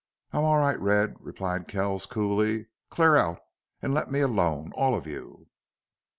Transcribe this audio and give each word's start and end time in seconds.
"I'm 0.33 0.43
all 0.43 0.57
right, 0.57 0.79
Red," 0.79 1.13
replied 1.19 1.67
Kells, 1.67 2.07
coolly. 2.07 2.65
"Clear 2.89 3.15
out 3.17 3.39
and 3.83 3.93
let 3.93 4.09
me 4.11 4.21
alone. 4.21 4.71
All 4.73 4.95
of 4.95 5.05
you." 5.05 5.45